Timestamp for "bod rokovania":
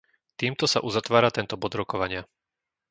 1.61-2.21